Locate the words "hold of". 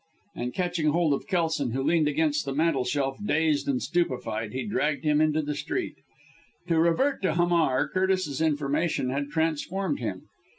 0.93-1.27